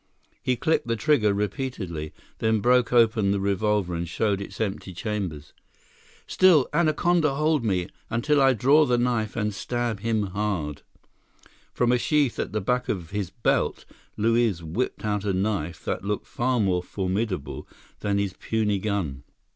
[0.41, 5.53] He clicked the trigger repeatedly; then broke open the revolver and showed its empty chambers.
[6.25, 10.81] "Still, anaconda hold me, until I draw knife and stab him hard!"
[11.71, 13.85] From a sheath at the back of his belt,
[14.17, 17.67] Luiz whipped out a knife that looked far more formidable
[17.99, 19.23] than his puny gun.